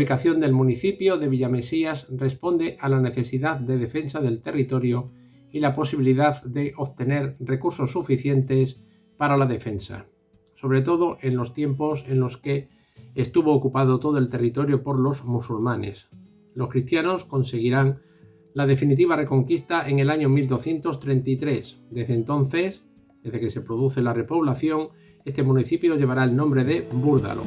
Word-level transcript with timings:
ubicación 0.00 0.40
del 0.40 0.54
municipio 0.54 1.18
de 1.18 1.28
Villamesías 1.28 2.06
responde 2.08 2.78
a 2.80 2.88
la 2.88 3.02
necesidad 3.02 3.60
de 3.60 3.76
defensa 3.76 4.22
del 4.22 4.40
territorio 4.40 5.10
y 5.52 5.60
la 5.60 5.74
posibilidad 5.74 6.42
de 6.42 6.72
obtener 6.78 7.36
recursos 7.38 7.92
suficientes 7.92 8.82
para 9.18 9.36
la 9.36 9.44
defensa, 9.44 10.06
sobre 10.54 10.80
todo 10.80 11.18
en 11.20 11.36
los 11.36 11.52
tiempos 11.52 12.02
en 12.08 12.18
los 12.18 12.38
que 12.38 12.70
estuvo 13.14 13.52
ocupado 13.52 14.00
todo 14.00 14.16
el 14.16 14.30
territorio 14.30 14.82
por 14.82 14.98
los 14.98 15.26
musulmanes. 15.26 16.08
Los 16.54 16.70
cristianos 16.70 17.26
conseguirán 17.26 18.00
la 18.54 18.64
definitiva 18.64 19.16
reconquista 19.16 19.86
en 19.86 19.98
el 19.98 20.08
año 20.08 20.30
1233. 20.30 21.78
Desde 21.90 22.14
entonces, 22.14 22.82
desde 23.22 23.38
que 23.38 23.50
se 23.50 23.60
produce 23.60 24.00
la 24.00 24.14
repoblación, 24.14 24.88
este 25.26 25.42
municipio 25.42 25.94
llevará 25.96 26.24
el 26.24 26.34
nombre 26.34 26.64
de 26.64 26.88
Búrdalo. 26.90 27.42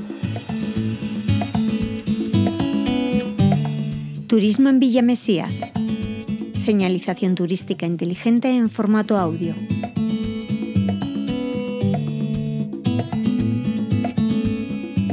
Turismo 4.34 4.70
en 4.70 4.80
Villa 4.80 5.04
Mesías. 5.04 5.62
Señalización 6.56 7.36
turística 7.36 7.86
inteligente 7.86 8.50
en 8.50 8.68
formato 8.72 9.20
audio. 9.20 9.54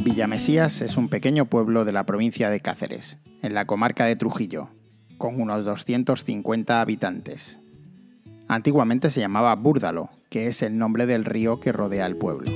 Villamesías 0.02 0.80
es 0.80 0.96
un 0.96 1.10
pequeño 1.10 1.44
pueblo 1.44 1.84
de 1.84 1.92
la 1.92 2.06
provincia 2.06 2.48
de 2.48 2.60
Cáceres, 2.60 3.18
en 3.42 3.52
la 3.52 3.66
comarca 3.66 4.06
de 4.06 4.16
Trujillo, 4.16 4.70
con 5.18 5.38
unos 5.38 5.66
250 5.66 6.80
habitantes. 6.80 7.60
Antiguamente 8.48 9.10
se 9.10 9.20
llamaba 9.20 9.54
Búrdalo, 9.54 10.08
que 10.30 10.46
es 10.46 10.62
el 10.62 10.78
nombre 10.78 11.04
del 11.04 11.26
río 11.26 11.60
que 11.60 11.72
rodea 11.72 12.06
el 12.06 12.16
pueblo. 12.16 12.50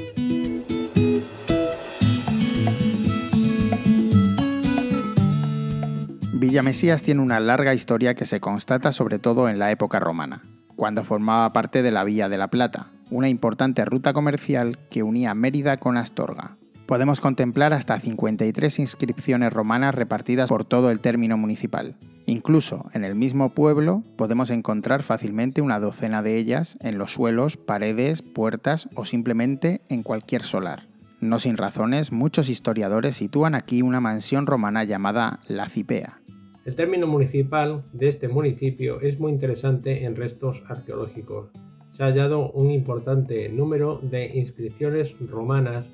Villamesías 6.54 7.02
tiene 7.02 7.20
una 7.20 7.40
larga 7.40 7.74
historia 7.74 8.14
que 8.14 8.24
se 8.24 8.38
constata 8.38 8.92
sobre 8.92 9.18
todo 9.18 9.48
en 9.48 9.58
la 9.58 9.72
época 9.72 9.98
romana, 9.98 10.40
cuando 10.76 11.02
formaba 11.02 11.52
parte 11.52 11.82
de 11.82 11.90
la 11.90 12.04
Villa 12.04 12.28
de 12.28 12.38
la 12.38 12.46
Plata, 12.46 12.92
una 13.10 13.28
importante 13.28 13.84
ruta 13.84 14.12
comercial 14.12 14.78
que 14.88 15.02
unía 15.02 15.34
Mérida 15.34 15.78
con 15.78 15.96
Astorga, 15.96 16.56
podemos 16.86 17.18
contemplar 17.18 17.74
hasta 17.74 17.98
53 17.98 18.78
inscripciones 18.78 19.52
romanas 19.52 19.96
repartidas 19.96 20.48
por 20.48 20.64
todo 20.64 20.92
el 20.92 21.00
término 21.00 21.36
municipal. 21.36 21.96
Incluso 22.24 22.86
en 22.92 23.02
el 23.02 23.16
mismo 23.16 23.48
pueblo 23.48 24.04
podemos 24.16 24.50
encontrar 24.50 25.02
fácilmente 25.02 25.60
una 25.60 25.80
docena 25.80 26.22
de 26.22 26.38
ellas 26.38 26.78
en 26.78 26.98
los 26.98 27.14
suelos, 27.14 27.56
paredes, 27.56 28.22
puertas 28.22 28.88
o 28.94 29.04
simplemente 29.04 29.80
en 29.88 30.04
cualquier 30.04 30.44
solar. 30.44 30.86
No 31.20 31.40
sin 31.40 31.56
razones, 31.56 32.12
muchos 32.12 32.48
historiadores 32.48 33.16
sitúan 33.16 33.56
aquí 33.56 33.82
una 33.82 33.98
mansión 33.98 34.46
romana 34.46 34.84
llamada 34.84 35.40
La 35.48 35.68
Cipea. 35.68 36.20
El 36.64 36.74
término 36.74 37.06
municipal 37.06 37.84
de 37.92 38.08
este 38.08 38.28
municipio 38.28 39.00
es 39.00 39.20
muy 39.20 39.32
interesante 39.32 40.04
en 40.04 40.16
restos 40.16 40.62
arqueológicos. 40.66 41.50
Se 41.90 42.02
ha 42.02 42.06
hallado 42.06 42.50
un 42.52 42.70
importante 42.70 43.48
número 43.48 44.00
de 44.02 44.38
inscripciones 44.38 45.14
romanas 45.28 45.86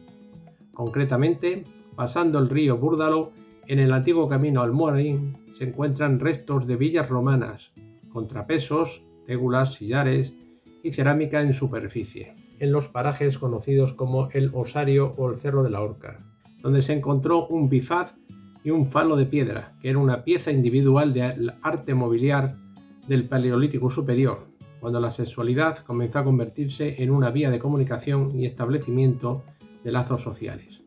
Concretamente, 0.81 1.65
pasando 1.95 2.39
el 2.39 2.49
río 2.49 2.79
Búrdalo, 2.79 3.33
en 3.67 3.81
el 3.81 3.93
antiguo 3.93 4.31
camino 4.31 4.63
al 4.63 4.73
Morín 4.73 5.37
se 5.53 5.65
encuentran 5.65 6.19
restos 6.19 6.67
de 6.67 6.77
villas 6.77 7.11
romanas, 7.11 7.73
contrapesos, 8.09 9.03
tégulas, 9.27 9.75
sillares 9.75 10.33
y 10.83 10.93
cerámica 10.93 11.43
en 11.43 11.53
superficie, 11.53 12.35
en 12.61 12.73
los 12.73 12.89
parajes 12.89 13.37
conocidos 13.37 13.93
como 13.93 14.31
el 14.33 14.51
Osario 14.55 15.13
o 15.19 15.31
el 15.31 15.37
Cerro 15.37 15.63
de 15.63 15.69
la 15.69 15.83
Horca, 15.83 16.21
donde 16.63 16.81
se 16.81 16.95
encontró 16.95 17.47
un 17.49 17.69
bifaz 17.69 18.15
y 18.65 18.71
un 18.71 18.91
falo 18.91 19.17
de 19.17 19.27
piedra, 19.27 19.75
que 19.81 19.91
era 19.91 19.99
una 19.99 20.25
pieza 20.25 20.51
individual 20.51 21.13
del 21.13 21.55
arte 21.63 21.95
mobiliar 21.95 22.57
del 23.07 23.29
Paleolítico 23.29 23.91
Superior, 23.91 24.47
cuando 24.81 25.01
la 25.01 25.11
sexualidad 25.11 25.79
comenzó 25.79 26.19
a 26.19 26.25
convertirse 26.25 27.03
en 27.03 27.11
una 27.11 27.31
vía 27.31 27.51
de 27.51 27.59
comunicación 27.59 28.39
y 28.39 28.47
establecimiento 28.47 29.45
de 29.85 29.93
lazos 29.93 30.23
sociales. 30.23 30.81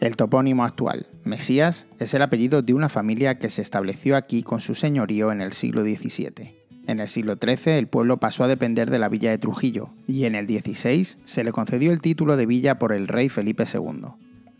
El 0.00 0.16
topónimo 0.16 0.64
actual, 0.64 1.06
Mesías, 1.24 1.86
es 2.00 2.12
el 2.14 2.22
apellido 2.22 2.62
de 2.62 2.74
una 2.74 2.88
familia 2.88 3.38
que 3.38 3.48
se 3.48 3.62
estableció 3.62 4.16
aquí 4.16 4.42
con 4.42 4.60
su 4.60 4.74
señorío 4.74 5.30
en 5.30 5.40
el 5.40 5.52
siglo 5.52 5.82
XVII. 5.82 6.62
En 6.88 6.98
el 6.98 7.06
siglo 7.06 7.36
XIII 7.40 7.74
el 7.74 7.86
pueblo 7.86 8.16
pasó 8.16 8.42
a 8.42 8.48
depender 8.48 8.90
de 8.90 8.98
la 8.98 9.08
villa 9.08 9.30
de 9.30 9.38
Trujillo 9.38 9.90
y 10.08 10.24
en 10.24 10.34
el 10.34 10.48
XVI 10.48 11.04
se 11.04 11.44
le 11.44 11.52
concedió 11.52 11.92
el 11.92 12.00
título 12.00 12.36
de 12.36 12.46
villa 12.46 12.80
por 12.80 12.92
el 12.92 13.06
rey 13.06 13.28
Felipe 13.28 13.64
II. 13.72 14.08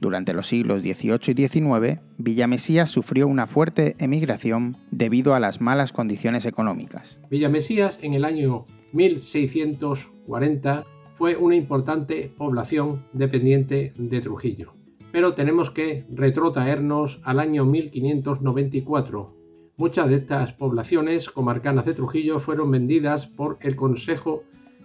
Durante 0.03 0.35
los 0.35 0.49
siglos 0.49 0.83
XVIII 0.83 1.21
y 1.29 1.47
XIX, 1.47 2.01
Villa 2.19 2.49
Mesías 2.49 2.91
sufrió 2.91 3.29
una 3.29 3.47
fuerte 3.47 3.95
emigración 4.01 4.77
debido 4.91 5.33
a 5.33 5.39
las 5.39 5.61
malas 5.61 5.93
condiciones 5.93 6.45
económicas. 6.45 7.21
Villa 7.31 7.49
Mesías 7.49 8.01
en 8.03 8.15
el 8.15 8.25
año 8.25 8.67
1640 8.95 10.85
fue 11.15 11.37
una 11.37 11.55
importante 11.55 12.33
población 12.37 13.05
dependiente 13.13 13.93
de 13.97 14.21
Trujillo. 14.21 14.75
Pero 15.13 15.35
tenemos 15.35 15.71
que 15.71 16.05
retrotraernos 16.13 17.21
al 17.23 17.39
año 17.39 17.65
1594. 17.65 19.37
Muchas 19.77 20.09
de 20.09 20.17
estas 20.17 20.53
poblaciones 20.53 21.31
comarcanas 21.31 21.85
de 21.85 21.95
Trujillo 21.95 22.41
fueron 22.41 22.73
vendidas 22.73 23.29
por 23.29 23.57
el 23.61 23.77
Consejo 23.77 24.43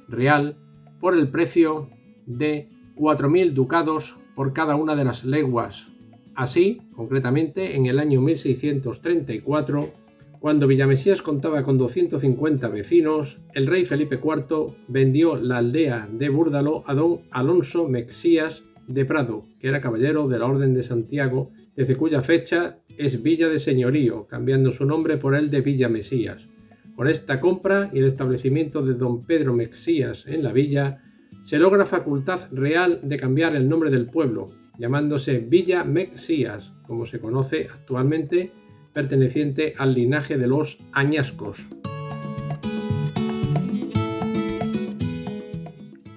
Real 0.07 0.57
por 0.99 1.15
el 1.15 1.27
precio 1.29 1.89
de 2.27 2.69
4.000 2.97 3.53
ducados 3.53 4.15
por 4.37 4.53
cada 4.53 4.75
una 4.75 4.95
de 4.95 5.03
las 5.03 5.25
leguas. 5.25 5.87
Así, 6.35 6.83
concretamente, 6.95 7.75
en 7.75 7.87
el 7.87 7.97
año 7.97 8.21
1634, 8.21 9.91
cuando 10.39 10.67
Villamesías 10.67 11.23
contaba 11.23 11.63
con 11.63 11.79
250 11.79 12.67
vecinos, 12.67 13.39
el 13.55 13.65
rey 13.65 13.85
Felipe 13.85 14.19
IV 14.23 14.75
vendió 14.87 15.37
la 15.37 15.57
aldea 15.57 16.07
de 16.11 16.29
Búrdalo 16.29 16.83
a 16.85 16.93
don 16.93 17.21
Alonso 17.31 17.89
Mexías 17.89 18.63
de 18.85 19.05
Prado, 19.05 19.45
que 19.59 19.69
era 19.69 19.81
caballero 19.81 20.27
de 20.27 20.37
la 20.37 20.45
Orden 20.45 20.75
de 20.75 20.83
Santiago, 20.83 21.49
desde 21.75 21.95
cuya 21.95 22.21
fecha 22.21 22.77
es 22.95 23.23
Villa 23.23 23.49
de 23.49 23.57
Señorío, 23.57 24.27
cambiando 24.27 24.71
su 24.71 24.85
nombre 24.85 25.17
por 25.17 25.33
el 25.33 25.49
de 25.49 25.61
Villa 25.61 25.89
Mesías. 25.89 26.47
Por 26.95 27.09
esta 27.09 27.39
compra 27.39 27.89
y 27.91 27.97
el 27.97 28.05
establecimiento 28.05 28.85
de 28.85 28.93
don 28.93 29.23
Pedro 29.25 29.55
Mexías 29.55 30.27
en 30.27 30.43
la 30.43 30.53
villa, 30.53 31.01
se 31.47 31.59
logra 31.59 31.85
facultad 31.85 32.41
real 32.51 32.99
de 33.03 33.17
cambiar 33.17 33.55
el 33.55 33.69
nombre 33.69 33.89
del 33.89 34.07
pueblo, 34.07 34.51
llamándose 34.77 35.37
Villa 35.37 35.85
Mexías, 35.85 36.73
como 36.85 37.05
se 37.05 37.21
conoce 37.21 37.69
actualmente 37.73 38.51
perteneciente 38.91 39.73
al 39.77 39.93
linaje 39.93 40.37
de 40.37 40.45
los 40.45 40.77
Añascos. 40.91 41.59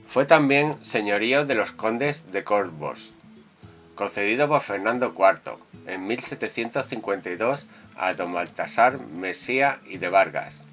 Fue 0.04 0.24
también 0.24 0.72
señorío 0.80 1.46
de 1.46 1.54
los 1.54 1.70
condes 1.70 2.32
de 2.32 2.42
Corvos, 2.42 3.12
concedido 3.94 4.48
por 4.48 4.62
Fernando 4.62 5.14
IV 5.16 5.52
en 5.86 6.08
1752 6.08 7.68
a 7.94 8.14
don 8.14 8.32
Baltasar 8.32 8.98
Mesía 9.12 9.80
y 9.86 9.98
de 9.98 10.08
Vargas. 10.08 10.64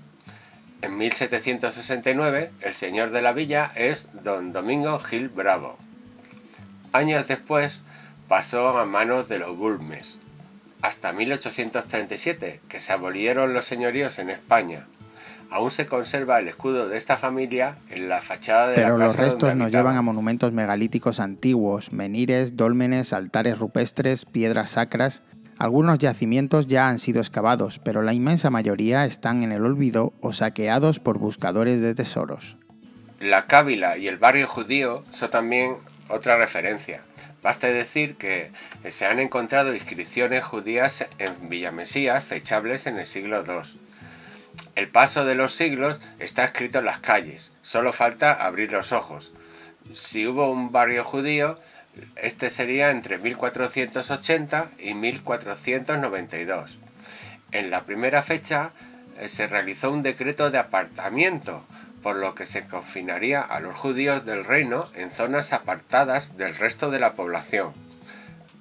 En 0.82 0.96
1769 0.98 2.52
el 2.62 2.74
señor 2.74 3.10
de 3.10 3.22
la 3.22 3.34
villa 3.34 3.72
es 3.76 4.10
don 4.24 4.52
Domingo 4.52 5.00
Gil 5.00 5.30
Bravo. 5.30 5.78
Años 6.92 7.28
después 7.28 7.82
pasó 8.28 8.78
a 8.78 8.86
manos 8.86 9.28
de 9.28 9.40
los 9.40 9.58
Bulmes, 9.58 10.20
hasta 10.82 11.14
1837, 11.14 12.60
que 12.68 12.80
se 12.80 12.94
abolieron 12.94 13.54
los 13.54 13.66
señoríos 13.66 14.20
en 14.20 14.30
España. 14.30 14.88
Aún 15.50 15.72
se 15.72 15.86
conserva 15.86 16.40
el 16.40 16.48
escudo 16.48 16.90
de 16.90 16.98
esta 16.98 17.16
familia 17.16 17.78
en 17.90 18.10
la 18.10 18.20
fachada 18.20 18.68
de 18.68 18.82
la 18.82 18.90
casa 18.90 19.04
los 19.04 19.18
restos 19.18 19.56
nos 19.56 19.72
llevan 19.72 19.96
a 19.96 20.02
monumentos 20.02 20.52
megalíticos 20.52 21.22
antiguos, 21.22 21.94
menires, 21.94 22.58
dólmenes, 22.58 23.14
altares 23.14 23.58
rupestres, 23.58 24.26
piedras 24.26 24.72
sacras. 24.72 25.24
Algunos 25.60 25.98
yacimientos 25.98 26.68
ya 26.68 26.88
han 26.88 27.00
sido 27.00 27.20
excavados, 27.20 27.80
pero 27.80 28.04
la 28.04 28.14
inmensa 28.14 28.50
mayoría 28.50 29.06
están 29.06 29.44
en 29.44 29.52
el 29.52 29.66
olvido 29.66 30.14
o 30.22 30.32
saqueados 30.32 31.00
por 31.00 31.18
buscadores 31.18 31.82
de 31.82 31.96
tesoros. 31.96 32.58
La 33.20 33.48
Cávila 33.48 33.98
y 33.98 34.08
el 34.08 34.18
barrio 34.18 34.48
judío 34.48 35.04
son 35.10 35.32
también 35.32 35.76
otra 36.10 36.38
referencia. 36.38 37.04
Basta 37.42 37.68
decir 37.68 38.18
que 38.18 38.52
se 38.88 39.08
han 39.08 39.20
encontrado 39.20 39.74
inscripciones 39.74 40.44
judías 40.44 41.08
en 41.18 41.50
Villamesías 41.50 42.24
fechables 42.24 42.86
en 42.86 43.00
el 43.00 43.08
siglo 43.08 43.44
II. 43.44 43.80
El 44.76 44.90
paso 44.90 45.26
de 45.26 45.34
los 45.34 45.54
siglos 45.54 46.02
está 46.20 46.44
escrito 46.44 46.80
en 46.80 46.86
las 46.86 47.00
calles, 47.00 47.54
solo 47.62 47.94
falta 47.94 48.34
abrir 48.34 48.72
los 48.72 48.92
ojos. 48.92 49.34
Si 49.92 50.28
hubo 50.28 50.52
un 50.52 50.72
barrio 50.72 51.04
judío, 51.04 51.58
este 52.16 52.50
sería 52.50 52.92
entre 52.92 53.18
1480 53.18 54.72
y 54.80 54.94
1492. 54.94 56.80
En 57.52 57.70
la 57.70 57.84
primera 57.84 58.22
fecha 58.22 58.74
eh, 59.18 59.28
se 59.28 59.48
realizó 59.48 59.92
un 59.92 60.04
decreto 60.04 60.50
de 60.52 60.58
apartamiento 60.58 61.66
por 62.02 62.16
lo 62.16 62.36
que 62.36 62.46
se 62.46 62.66
confinaría 62.66 63.42
a 63.42 63.60
los 63.60 63.76
judíos 63.76 64.26
del 64.26 64.46
reino 64.46 64.86
en 64.96 65.12
zonas 65.12 65.54
apartadas 65.54 66.38
del 66.38 66.56
resto 66.56 66.90
de 66.92 67.00
la 67.00 67.14
población. 67.16 67.74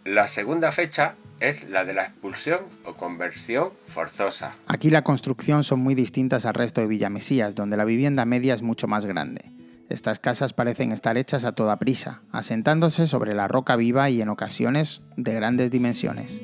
La 0.05 0.29
segunda 0.29 0.73
fecha 0.73 1.17
es 1.41 1.69
la 1.69 1.85
de 1.85 1.95
la 1.95 2.05
expulsión 2.05 2.61
o 2.85 2.95
conversión 2.95 3.71
forzosa. 3.85 4.55
Aquí 4.67 4.91
la 4.91 5.03
construcción 5.03 5.65
son 5.65 5.81
muy 5.81 5.95
distintas 5.95 6.47
al 6.47 6.55
resto 6.55 6.81
de 6.81 6.87
Villamesías, 6.87 7.55
donde 7.55 7.77
la 7.77 7.85
vivienda 7.85 8.25
media 8.25 8.55
es 8.55 8.63
mucho 8.63 8.89
más 8.89 9.05
grande. 9.05 9.51
Estas 9.89 10.19
casas 10.19 10.53
parecen 10.53 10.91
estar 10.91 11.17
hechas 11.17 11.45
a 11.45 11.53
toda 11.53 11.77
prisa, 11.77 12.21
asentándose 12.33 13.07
sobre 13.07 13.35
la 13.35 13.47
roca 13.47 13.77
viva 13.77 14.11
y 14.11 14.21
en 14.21 14.29
ocasiones 14.29 15.03
de 15.17 15.33
grandes 15.35 15.71
dimensiones. 15.71 16.41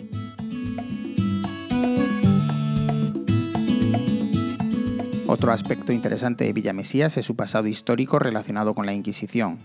Otro 5.26 5.50
aspecto 5.50 5.92
interesante 5.92 6.44
de 6.44 6.52
Villamesías 6.52 7.16
es 7.16 7.24
su 7.24 7.34
pasado 7.34 7.66
histórico 7.66 8.18
relacionado 8.18 8.74
con 8.74 8.86
la 8.86 8.92
Inquisición. 8.92 9.58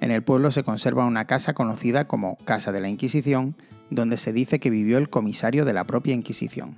En 0.00 0.10
el 0.10 0.22
pueblo 0.22 0.50
se 0.50 0.64
conserva 0.64 1.06
una 1.06 1.26
casa 1.26 1.54
conocida 1.54 2.06
como 2.06 2.36
Casa 2.44 2.72
de 2.72 2.80
la 2.80 2.88
Inquisición, 2.88 3.56
donde 3.88 4.16
se 4.16 4.32
dice 4.32 4.58
que 4.58 4.68
vivió 4.68 4.98
el 4.98 5.08
comisario 5.08 5.64
de 5.64 5.72
la 5.72 5.84
propia 5.84 6.12
Inquisición. 6.12 6.76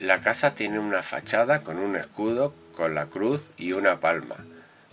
La 0.00 0.20
casa 0.20 0.54
tiene 0.54 0.80
una 0.80 1.02
fachada 1.02 1.60
con 1.60 1.78
un 1.78 1.94
escudo, 1.94 2.52
con 2.76 2.94
la 2.94 3.06
cruz 3.06 3.52
y 3.56 3.72
una 3.72 4.00
palma, 4.00 4.36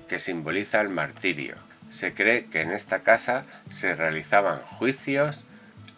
que 0.07 0.19
simboliza 0.19 0.81
el 0.81 0.89
martirio. 0.89 1.55
Se 1.89 2.13
cree 2.13 2.45
que 2.45 2.61
en 2.61 2.71
esta 2.71 3.01
casa 3.01 3.41
se 3.69 3.93
realizaban 3.93 4.59
juicios 4.59 5.43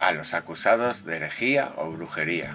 a 0.00 0.12
los 0.12 0.34
acusados 0.34 1.04
de 1.04 1.16
herejía 1.16 1.70
o 1.76 1.90
brujería. 1.90 2.52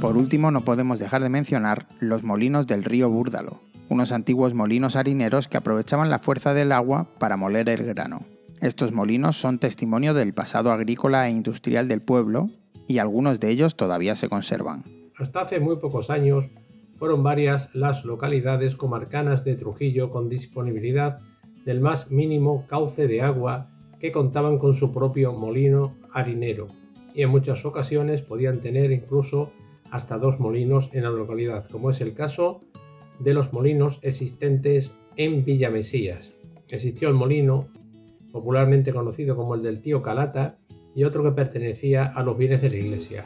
Por 0.00 0.16
último, 0.16 0.50
no 0.50 0.60
podemos 0.60 0.98
dejar 0.98 1.22
de 1.22 1.28
mencionar 1.28 1.86
los 2.00 2.22
molinos 2.22 2.66
del 2.66 2.84
río 2.84 3.10
Búrdalo, 3.10 3.60
unos 3.88 4.12
antiguos 4.12 4.54
molinos 4.54 4.96
harineros 4.96 5.48
que 5.48 5.56
aprovechaban 5.56 6.10
la 6.10 6.18
fuerza 6.18 6.54
del 6.54 6.72
agua 6.72 7.08
para 7.18 7.36
moler 7.36 7.68
el 7.68 7.84
grano. 7.84 8.24
Estos 8.60 8.92
molinos 8.92 9.36
son 9.36 9.58
testimonio 9.58 10.14
del 10.14 10.32
pasado 10.32 10.72
agrícola 10.72 11.28
e 11.28 11.32
industrial 11.32 11.88
del 11.88 12.02
pueblo 12.02 12.48
y 12.86 12.98
algunos 12.98 13.40
de 13.40 13.50
ellos 13.50 13.76
todavía 13.76 14.14
se 14.16 14.28
conservan. 14.28 14.84
Hasta 15.18 15.42
hace 15.42 15.60
muy 15.60 15.76
pocos 15.76 16.10
años 16.10 16.44
fueron 16.98 17.22
varias 17.22 17.68
las 17.74 18.04
localidades 18.04 18.76
comarcanas 18.76 19.44
de 19.44 19.54
Trujillo 19.54 20.10
con 20.10 20.28
disponibilidad 20.28 21.20
del 21.64 21.80
más 21.80 22.10
mínimo 22.10 22.66
cauce 22.66 23.06
de 23.06 23.22
agua 23.22 23.70
que 24.00 24.12
contaban 24.12 24.58
con 24.58 24.74
su 24.74 24.92
propio 24.92 25.32
molino 25.32 25.94
harinero 26.12 26.68
y 27.16 27.22
en 27.22 27.30
muchas 27.30 27.64
ocasiones 27.64 28.20
podían 28.20 28.60
tener 28.60 28.92
incluso 28.92 29.50
hasta 29.90 30.18
dos 30.18 30.38
molinos 30.38 30.90
en 30.92 31.04
la 31.04 31.10
localidad, 31.10 31.66
como 31.70 31.90
es 31.90 32.02
el 32.02 32.12
caso 32.12 32.60
de 33.18 33.32
los 33.32 33.54
molinos 33.54 33.98
existentes 34.02 34.94
en 35.16 35.44
Villamesías. 35.44 36.34
Existió 36.68 37.08
el 37.08 37.14
molino, 37.14 37.68
popularmente 38.32 38.92
conocido 38.92 39.34
como 39.34 39.54
el 39.54 39.62
del 39.62 39.80
tío 39.80 40.02
Calata, 40.02 40.58
y 40.94 41.04
otro 41.04 41.22
que 41.22 41.30
pertenecía 41.30 42.04
a 42.04 42.22
los 42.22 42.36
bienes 42.36 42.60
de 42.60 42.70
la 42.70 42.76
iglesia. 42.76 43.24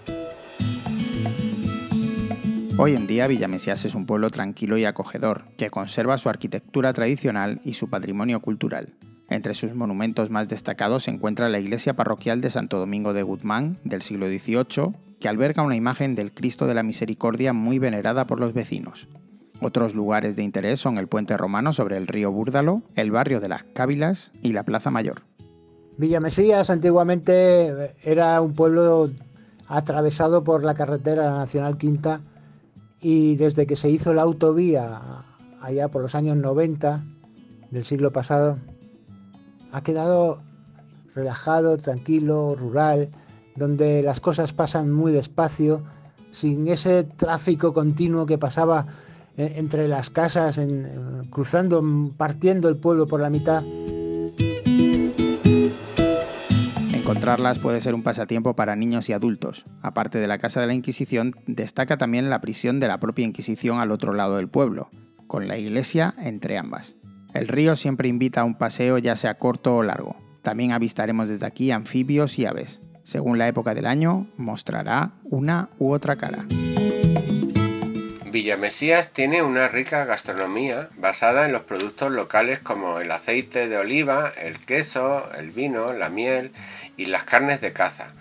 Hoy 2.83 2.95
en 2.95 3.07
día 3.07 3.27
Villamesías 3.27 3.85
es 3.85 3.95
un 3.95 4.07
pueblo 4.07 4.31
tranquilo 4.31 4.79
y 4.79 4.87
acogedor, 4.87 5.43
que 5.59 5.69
conserva 5.69 6.17
su 6.17 6.31
arquitectura 6.31 6.95
tradicional 6.95 7.61
y 7.63 7.75
su 7.75 7.91
patrimonio 7.91 8.41
cultural. 8.41 8.95
Entre 9.29 9.53
sus 9.53 9.75
monumentos 9.75 10.31
más 10.31 10.49
destacados 10.49 11.03
se 11.03 11.11
encuentra 11.11 11.51
la 11.51 11.59
iglesia 11.59 11.93
parroquial 11.93 12.41
de 12.41 12.49
Santo 12.49 12.79
Domingo 12.79 13.13
de 13.13 13.23
Guzmán 13.23 13.77
del 13.85 14.01
siglo 14.01 14.29
XVIII, 14.29 14.95
que 15.21 15.29
alberga 15.29 15.63
una 15.63 15.77
imagen 15.77 16.15
del 16.15 16.33
Cristo 16.33 16.67
de 16.67 16.73
la 16.73 16.83
Misericordia 16.83 17.53
muy 17.53 17.79
venerada 17.79 18.27
por 18.27 18.41
los 18.41 18.55
vecinos. 18.55 19.09
Otros 19.61 19.95
lugares 19.95 20.35
de 20.37 20.45
interés 20.45 20.81
son 20.81 20.97
el 20.97 21.07
puente 21.07 21.37
romano 21.37 21.75
sobre 21.75 21.99
el 21.99 22.07
río 22.07 22.33
Búrdalo, 22.33 22.81
el 22.95 23.11
barrio 23.11 23.41
de 23.41 23.49
las 23.51 23.65
Cávilas 23.75 24.33
y 24.41 24.55
la 24.55 24.63
Plaza 24.63 24.91
Mayor. 24.91 25.21
Villamesías 25.99 26.71
antiguamente 26.71 27.95
era 28.03 28.41
un 28.41 28.55
pueblo 28.55 29.11
atravesado 29.69 30.43
por 30.45 30.65
la 30.65 30.73
carretera 30.73 31.31
nacional 31.31 31.77
quinta 31.77 32.23
y 33.01 33.37
desde 33.37 33.67
que 33.67 33.77
se 33.77 33.91
hizo 33.91 34.13
la 34.13 34.23
autovía 34.23 35.25
allá 35.61 35.89
por 35.89 36.03
los 36.03 36.15
años 36.15 36.37
90 36.37 37.03
del 37.71 37.85
siglo 37.85 38.13
pasado 38.13 38.59
ha 39.73 39.83
quedado 39.83 40.41
relajado, 41.15 41.77
tranquilo, 41.79 42.55
rural, 42.55 43.11
donde 43.57 44.03
las 44.03 44.21
cosas 44.21 44.53
pasan 44.53 44.91
muy 44.91 45.13
despacio, 45.13 45.83
sin 46.31 46.69
ese 46.69 47.05
tráfico 47.05 47.73
continuo 47.73 48.27
que 48.27 48.39
pasaba 48.39 48.87
eh, 49.37 49.55
entre 49.57 49.89
las 49.89 50.11
casas, 50.11 50.59
en, 50.59 51.27
cruzando, 51.31 51.83
partiendo 52.17 52.69
el 52.69 52.77
pueblo 52.77 53.07
por 53.07 53.21
la 53.21 53.31
mitad. 53.31 53.63
Encontrarlas 57.11 57.59
puede 57.59 57.81
ser 57.81 57.97
un 57.97 58.05
pasatiempo 58.05 58.55
para 58.55 58.77
niños 58.77 59.09
y 59.09 59.13
adultos. 59.13 59.65
Aparte 59.83 60.21
de 60.21 60.29
la 60.29 60.39
Casa 60.39 60.61
de 60.61 60.69
la 60.69 60.75
Inquisición, 60.75 61.35
destaca 61.49 61.97
también 61.97 62.31
la 62.31 62.41
prisión 62.41 62.79
de 62.79 62.87
la 62.87 63.01
propia 63.01 63.25
Inquisición 63.25 63.81
al 63.81 63.91
otro 63.91 64.15
lado 64.15 64.37
del 64.37 64.49
pueblo, 64.49 64.91
con 65.27 65.49
la 65.49 65.59
iglesia 65.59 66.15
entre 66.19 66.57
ambas. 66.57 66.95
El 67.35 67.49
río 67.49 67.75
siempre 67.75 68.09
invita 68.09 68.43
a 68.43 68.45
un 68.45 68.55
paseo 68.55 68.97
ya 68.99 69.17
sea 69.17 69.39
corto 69.39 69.75
o 69.75 69.83
largo. 69.83 70.15
También 70.43 70.71
avistaremos 70.71 71.29
desde 71.29 71.47
aquí 71.47 71.73
anfibios 71.73 72.39
y 72.39 72.47
aves 72.47 72.81
según 73.03 73.39
la 73.39 73.49
época 73.49 73.75
del 73.75 73.87
año, 73.87 74.29
mostrará 74.37 75.15
una 75.25 75.71
u 75.79 75.93
otra 75.93 76.15
cara. 76.15 76.47
Villamesías 78.31 79.13
tiene 79.13 79.43
una 79.43 79.67
rica 79.67 80.05
gastronomía 80.05 80.89
basada 80.97 81.47
en 81.47 81.53
los 81.53 81.63
productos 81.63 82.13
locales 82.13 82.61
como 82.61 83.01
el 83.01 83.11
aceite 83.11 83.69
de 83.69 83.77
oliva, 83.77 84.31
el 84.43 84.65
queso, 84.65 85.29
el 85.37 85.51
vino, 85.51 85.93
la 85.93 86.11
miel 86.11 86.53
y 86.97 87.07
las 87.07 87.25
carnes 87.25 87.61
de 87.61 87.73
caza. 87.73 88.13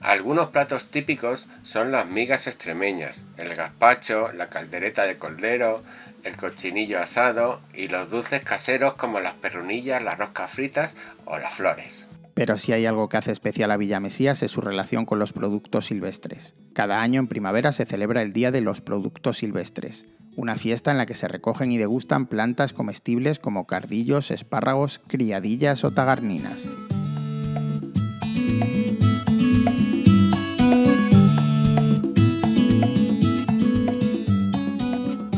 Algunos 0.00 0.48
platos 0.48 0.90
típicos 0.90 1.48
son 1.62 1.92
las 1.92 2.06
migas 2.06 2.46
extremeñas, 2.46 3.24
el 3.38 3.54
gazpacho, 3.54 4.28
la 4.34 4.50
caldereta 4.50 5.06
de 5.06 5.16
cordero, 5.16 5.82
el 6.24 6.36
cochinillo 6.36 7.00
asado 7.00 7.62
y 7.72 7.88
los 7.88 8.10
dulces 8.10 8.42
caseros 8.42 8.94
como 8.94 9.20
las 9.20 9.32
perrunillas, 9.32 10.02
las 10.02 10.18
roscas 10.18 10.50
fritas 10.50 10.96
o 11.24 11.38
las 11.38 11.54
flores. 11.54 12.08
Pero 12.34 12.58
si 12.58 12.72
hay 12.72 12.84
algo 12.84 13.08
que 13.08 13.16
hace 13.16 13.30
especial 13.30 13.70
a 13.70 13.76
Villa 13.76 14.00
Mesías 14.00 14.42
es 14.42 14.50
su 14.50 14.60
relación 14.60 15.06
con 15.06 15.20
los 15.20 15.32
productos 15.32 15.86
silvestres. 15.86 16.56
Cada 16.72 17.00
año 17.00 17.20
en 17.20 17.28
primavera 17.28 17.70
se 17.70 17.86
celebra 17.86 18.22
el 18.22 18.32
Día 18.32 18.50
de 18.50 18.60
los 18.60 18.80
Productos 18.80 19.38
Silvestres, 19.38 20.06
una 20.36 20.56
fiesta 20.56 20.90
en 20.90 20.98
la 20.98 21.06
que 21.06 21.14
se 21.14 21.28
recogen 21.28 21.70
y 21.70 21.78
degustan 21.78 22.26
plantas 22.26 22.72
comestibles 22.72 23.38
como 23.38 23.68
cardillos, 23.68 24.32
espárragos, 24.32 25.00
criadillas 25.06 25.84
o 25.84 25.92
tagarninas. 25.92 26.66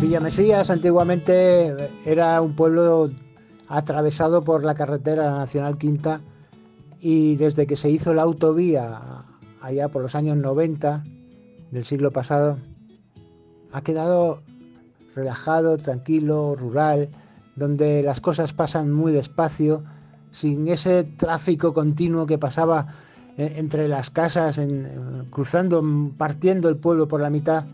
Villamesías 0.00 0.70
antiguamente 0.70 1.74
era 2.06 2.40
un 2.40 2.54
pueblo 2.54 3.10
atravesado 3.68 4.42
por 4.42 4.64
la 4.64 4.74
carretera 4.74 5.30
nacional 5.32 5.76
quinta 5.76 6.22
y 7.00 7.36
desde 7.36 7.66
que 7.66 7.76
se 7.76 7.90
hizo 7.90 8.14
la 8.14 8.22
autovía 8.22 9.24
allá 9.60 9.88
por 9.88 10.02
los 10.02 10.14
años 10.14 10.36
90 10.36 11.02
del 11.70 11.84
siglo 11.84 12.10
pasado, 12.10 12.58
ha 13.72 13.82
quedado 13.82 14.42
relajado, 15.14 15.78
tranquilo, 15.78 16.54
rural, 16.54 17.08
donde 17.56 18.02
las 18.02 18.20
cosas 18.20 18.52
pasan 18.52 18.92
muy 18.92 19.12
despacio, 19.12 19.82
sin 20.30 20.68
ese 20.68 21.04
tráfico 21.04 21.72
continuo 21.72 22.26
que 22.26 22.38
pasaba 22.38 22.94
eh, 23.38 23.54
entre 23.56 23.88
las 23.88 24.10
casas, 24.10 24.60
cruzando, 25.30 25.82
partiendo 26.16 26.68
el 26.68 26.76
pueblo 26.76 27.08
por 27.08 27.20
la 27.20 27.30
mitad. 27.30 27.64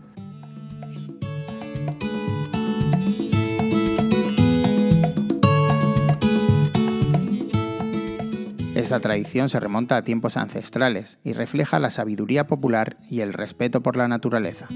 Esta 8.75 8.99
tradición 8.99 9.49
se 9.49 9.59
remonta 9.59 9.97
a 9.97 10.01
tiempos 10.01 10.35
ancestrales 10.35 11.19
y 11.23 11.33
refleja 11.33 11.79
la 11.79 11.91
sabiduría 11.91 12.47
popular 12.47 12.97
y 13.07 13.21
el 13.21 13.31
respeto 13.31 13.81
por 13.81 13.95
la 13.95 14.07
naturaleza. 14.07 14.67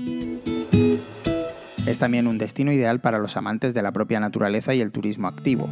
Es 1.88 1.98
también 1.98 2.28
un 2.28 2.38
destino 2.38 2.72
ideal 2.72 3.02
para 3.02 3.18
los 3.18 3.38
amantes 3.38 3.74
de 3.74 3.82
la 3.82 3.92
propia 3.92 4.20
naturaleza 4.20 4.76
y 4.76 4.82
el 4.82 4.92
turismo 4.92 5.28
activo. 5.28 5.68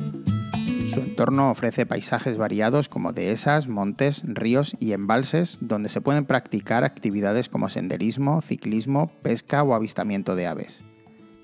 Su 0.92 1.02
entorno 1.02 1.52
ofrece 1.52 1.86
paisajes 1.86 2.40
variados 2.40 2.90
como 2.90 3.12
dehesas, 3.12 3.68
montes, 3.68 4.24
ríos 4.26 4.76
y 4.80 4.94
embalses 4.94 5.60
donde 5.62 5.90
se 5.90 6.02
pueden 6.02 6.26
practicar 6.26 6.84
actividades 6.84 7.48
como 7.48 7.70
senderismo, 7.70 8.42
ciclismo, 8.42 9.12
pesca 9.22 9.62
o 9.62 9.76
avistamiento 9.76 10.36
de 10.36 10.48
aves. 10.48 10.84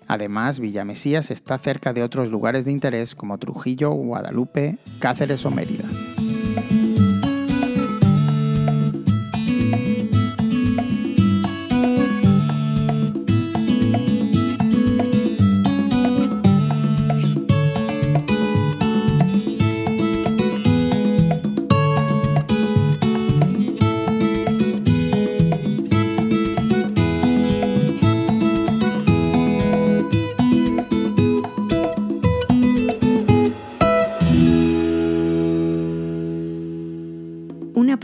Además, 0.07 0.59
Villamesías 0.59 1.29
está 1.29 1.59
cerca 1.59 1.93
de 1.93 2.01
otros 2.01 2.31
lugares 2.31 2.65
de 2.65 2.71
interés 2.71 3.13
como 3.13 3.37
Trujillo, 3.37 3.91
Guadalupe, 3.91 4.79
Cáceres 4.99 5.45
o 5.45 5.51
Mérida. 5.51 5.85